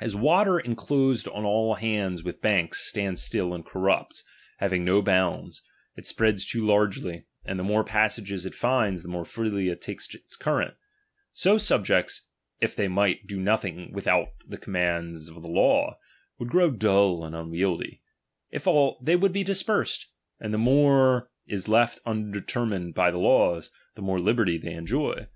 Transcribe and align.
As 0.00 0.16
water 0.16 0.58
inclosed 0.58 1.28
on 1.28 1.44
all 1.44 1.74
hands 1.74 2.22
with 2.22 2.40
banks, 2.40 2.78
stands 2.80 3.20
still 3.22 3.52
and 3.52 3.62
corrupts; 3.62 4.24
having 4.56 4.86
no 4.86 5.02
bounds, 5.02 5.60
it 5.96 6.06
spreads 6.06 6.46
too 6.46 6.64
largely, 6.64 7.26
and 7.44 7.58
the 7.58 7.62
more 7.62 7.84
passages 7.84 8.46
it 8.46 8.54
finds 8.54 9.02
the 9.02 9.10
more 9.10 9.26
freely 9.26 9.68
it 9.68 9.82
takes 9.82 10.14
its 10.14 10.34
current; 10.34 10.78
so 11.34 11.58
sub 11.58 11.84
jects, 11.84 12.22
if 12.62 12.74
they 12.74 12.88
might 12.88 13.26
do 13.26 13.38
nothing 13.38 13.92
without 13.92 14.28
the 14.48 14.56
com 14.56 14.72
mands 14.72 15.28
of 15.28 15.42
the 15.42 15.46
law, 15.50 15.98
would 16.38 16.48
grow 16.48 16.70
dull 16.70 17.22
and 17.22 17.36
unwieldy; 17.36 18.00
if 18.50 18.66
all, 18.66 18.98
they 19.02 19.14
would 19.14 19.30
be 19.34 19.44
dispersed; 19.44 20.08
and 20.40 20.54
the 20.54 20.56
more 20.56 21.30
is 21.46 21.68
left 21.68 22.00
undetermined 22.06 22.94
by 22.94 23.10
the 23.10 23.18
laws, 23.18 23.70
the 23.94 24.00
more 24.00 24.18
liberty 24.20 24.56
they 24.56 24.72
enjoy. 24.72 25.26